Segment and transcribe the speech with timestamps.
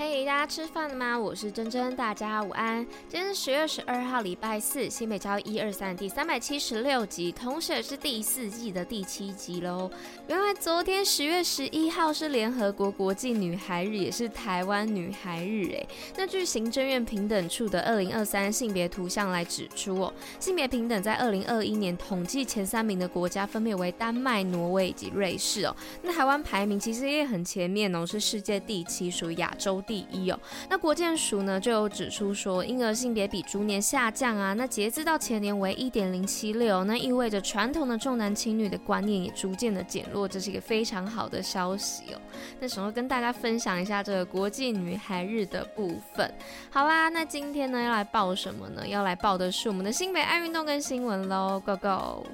[0.00, 1.18] 嘿，大家吃饭了吗？
[1.18, 2.82] 我是珍珍，大家午安。
[3.06, 9.90] 今天是十月十二号，礼拜四，新北教育一二三第三百七十六集，同时也是第四季的第七集喽。
[10.26, 15.86] 原来昨天十月十一号是联合国国际女孩日，也是台湾女孩日诶。
[16.16, 25.76] 那据行政院平等处的二零二三性别图像来指出哦，性别平等在二零二一年统计前三名的国家分别为丹麦、挪威以及瑞士哦。
[26.00, 29.84] 那台湾排名其实也很前面哦，是世界第七，属于亚洲。
[29.90, 42.20] 第一哦，那国健署呢就有指出说，婴儿性别比逐年下降啊，那截至到前年为一点零七六，那意味着传统的重男轻女的观念也逐渐的减弱，这是一个非常好的消息哦。
[42.60, 46.32] 那想要跟大家分享一下这个国际女孩日的部分。
[46.70, 48.86] 好啦，那今天呢要来报什么呢？
[48.86, 52.26] 要来报的是我们的新北爱运动跟新闻喽，Go Go！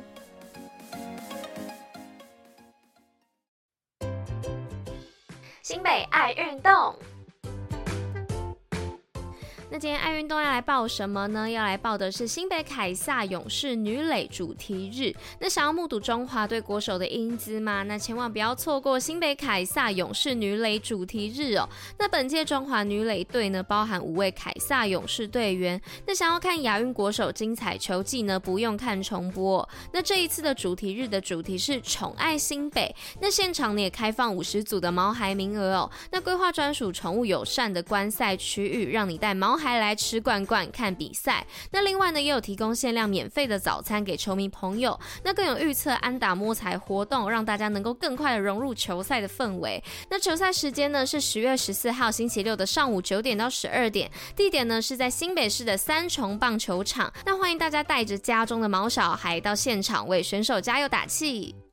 [5.62, 6.94] 新北爱运动。
[9.68, 11.50] 那今天爱运动要来报什么呢？
[11.50, 15.12] 要来报的是新北凯撒勇士女垒主题日。
[15.40, 17.82] 那想要目睹中华队国手的英姿吗？
[17.82, 21.68] 那千万不要错过新北凯撒勇士女垒主题日哦。
[21.98, 25.80] 那本届中华女垒队呢，包含五位凯撒勇士队员。
[26.06, 29.68] 那想要看亚运国手精彩球技呢，不用看重播。
[29.92, 32.94] 那这一次的主题日的主题是宠爱新北。
[33.20, 35.90] 那现场呢也开放五十组的毛孩名额哦。
[36.12, 39.56] 那规划专属宠物友善的观赛区域，让你带毛。
[39.66, 49.82] 还来吃罐罐看比赛，那另外呢也有提供限量免费的早餐给球迷朋友，那更有预测安打摸彩活动，让大家能够更快的融入球赛的氛围。
[50.08, 57.12] 那球赛时间呢是十月十四号星期六的上午九点到十二点，地点呢是在新北市的三重棒球场。
[57.24, 61.65] 那欢迎大家带着家中的毛小孩到现场为选手加油打气。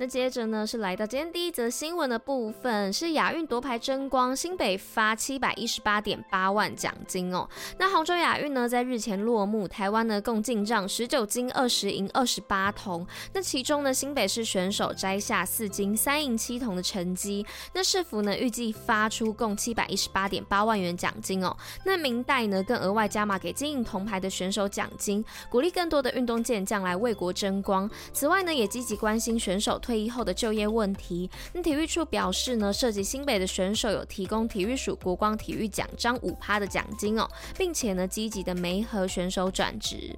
[0.00, 7.48] 那接着呢，是来到今天第一则新闻的部分，是亚运夺牌争光，新北发七百一十八点八万奖金哦。
[7.78, 13.04] 那杭州亚运呢，在日前落幕，台湾呢共进账十九金二十银二十八铜。
[13.32, 17.44] 那其中呢，新北市选手摘下四金三银七铜的成绩。
[17.72, 21.56] 那市府呢，预计发出共七百一十八点八万元奖金哦。
[21.84, 27.90] 那明代呢，更额外加码给金银铜牌的选手奖金，鼓励更多的运动健将来为国争光。
[28.12, 29.76] 此外呢，也积极关心选手。
[29.88, 37.26] 退役后的就业问题，那体育处表示呢，涉及新北的选手有提供体育署国光体育奖章五趴的奖金哦，
[37.56, 40.14] 并且呢，积极的媒合选手转职。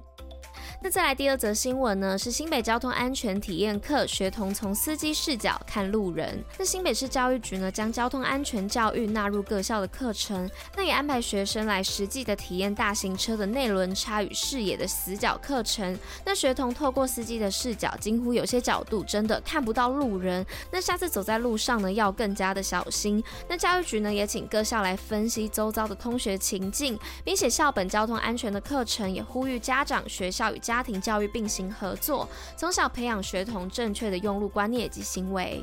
[0.83, 6.43] 那再来第二则新闻呢，是新北交通安全体验课，学童从司机视角看路人。
[6.57, 15.95] 那新北市教育局呢，将交通安全教育纳入各校的课程，那也安排学生来实际的体验大型车的内轮差与视野的死角课程。
[16.25, 20.43] 那学童透过司机的视角，几乎有些角度真的看不到路人。
[20.71, 23.23] 那下次走在路上呢，要更加的小心。
[23.47, 30.70] 那教育局呢，也请各校来分析周遭的通学情境，并且校本交通安全的课程，也呼吁家长、学校与家。
[30.71, 35.61] 家庭教育并行合作，从小培养学童正确的用路观念及行为。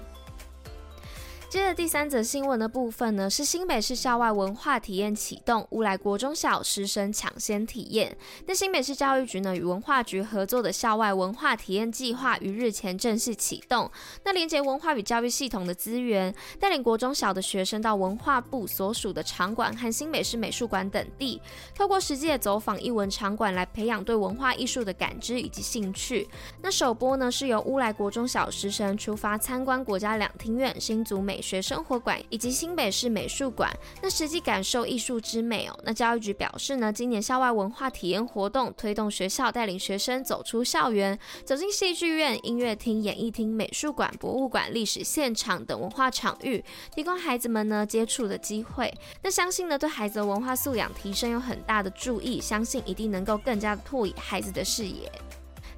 [1.48, 8.14] 接着第三则新闻的部分呢，是新北市校外文化体验启动，乌来国中小师生抢先体验。
[8.46, 13.90] 那新北市教育局呢，与文化局合作的校外文化体验计划于日前正式启动。
[14.24, 21.40] 那连接文化与教育系统的资源，带领国中小的学生到文化部所属的场馆和新北市美术馆等地，
[21.74, 26.28] 透过实际的走访艺文场馆来培养对文化艺术的感知以及兴趣。
[26.60, 31.37] 那首波呢，是由乌来国中小师生出发参观国家两厅院、新竹美。
[31.38, 33.72] 美学生活馆以及新北市美术馆，
[34.02, 35.80] 那实际感受艺术之美哦。
[35.84, 48.92] 那教育局表示呢，今年校外文化体验活动推动学校带领学生走出校园，走进戏剧院、音乐厅、演艺厅、美术馆、博物馆、历史现场等文化场域，提供孩子们呢接触的机会。
[49.22, 55.08] 那相信呢，对孩子的文化素养提升有很大的助益，相信一定能够更加的拓展孩子的视野。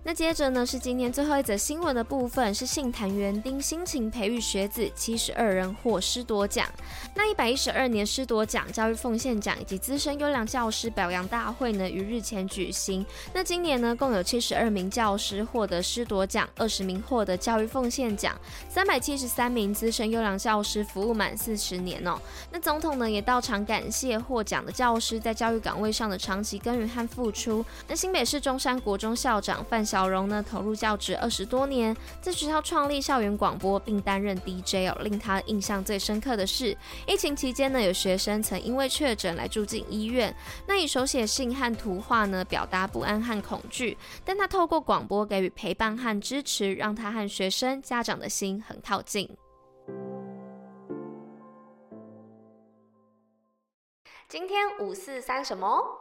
[0.02, 6.66] 那接着呢，是今天最后一则新闻的部分，是杏坛园丁辛勤培育学子，七十二人获师铎奖。
[7.14, 13.04] 那一百一十二年师铎奖、教育奉献奖以及资深优良教师表扬大会呢，于日前举行。
[13.34, 18.34] 那今年呢，共有七十二名教师获得师铎奖，二十名获得教育奉献奖，
[18.70, 22.18] 三百七十三名资深优良教师服务满四十年哦。
[22.50, 27.62] 那总统呢，也到场感谢获奖的教师在教育岗位上的长期耕耘和付出。
[27.86, 29.84] 那新北市中山国中校长范。
[29.90, 34.96] 小蓉呢，投入教职二十多年，在学校创立校园广播，并担任 DJ 哦。
[35.02, 36.76] 令他印象最深刻的是，
[37.08, 40.32] 疫情期间呢，有学生曾因为确诊来住进医院，
[40.64, 49.28] 那以手写信和图画呢，表达不安和恐惧，但他透过广播给予陪伴和支持，让他和学生、家长的心很靠近。
[54.28, 55.99] 今天五四三什么？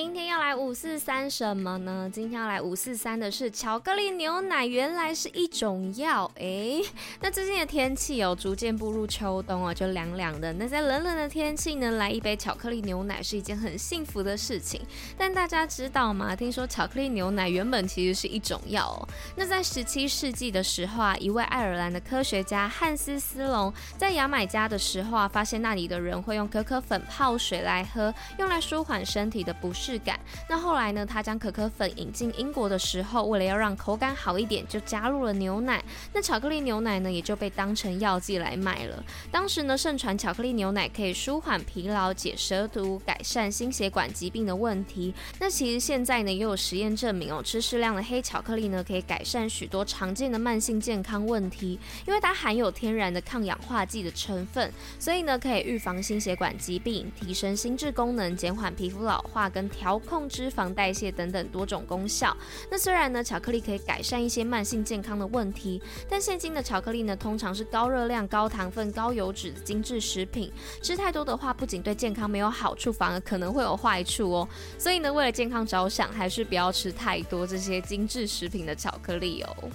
[0.00, 2.08] 今天要来五四三什么呢？
[2.12, 6.30] 今天要来五四三的是巧克力牛奶，原来是一种药。
[6.36, 6.80] 诶，
[7.20, 10.52] 那最近的天气哦，逐渐步入秋冬哦，就凉凉的。
[10.52, 14.80] 那在冷冷的天气呢，来一杯巧克力牛奶是一件很幸福的事情。
[15.16, 16.36] 但大家知道吗？
[16.36, 19.08] 听说巧克力牛奶原本其实是一种药哦。
[19.34, 29.87] 那在十七世纪的时候啊，一位爱尔兰的科学家汉斯斯隆在牙买加的时候啊，发现那里的人会用可可粉泡水来喝，用来舒缓身体的不适。
[29.88, 30.20] 质感。
[30.50, 31.06] 那后来呢？
[31.06, 35.82] 他将可可粉引进英国的时候，为了要让口感好一点，就加入了牛奶。
[36.12, 39.02] 那巧克力牛奶呢，也就被当成药剂来卖了。
[39.30, 45.14] 当时呢，盛传巧克力牛奶可以舒缓疲劳、解舌毒、改善心血管疾病的问题。
[45.38, 59.67] 那其实现在呢，也有实验证明哦，吃适量的黑巧克力呢，可以改善许多常见的慢性健康问题，因为它含有天然的抗氧化剂的成分，所以呢，可以预防心血管疾病，提升心智功能，减缓皮肤老化跟。
[59.68, 62.36] 调控脂肪代谢等等多种功效。
[62.70, 70.52] 那虽然呢，巧克力可以改善一些慢性健康的问题，但现今的巧克力呢，通常是高热量、高糖分、高油脂的精致食品。
[70.82, 74.48] 吃太多的话，不仅对健康没有好处，反而可能会有坏处哦。
[74.78, 79.70] 所以呢，为了健康着想，还是不要吃太多这些精致食品的巧克力哦。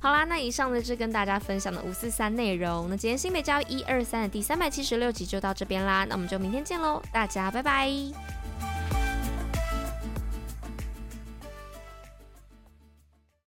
[0.00, 2.86] 好啦，那以上呢，是跟大家分享的五四三内容。
[2.88, 8.37] 那今天新北教一二三的第三百七十六集就到这边啦，那我们就明天见喽，大家拜拜。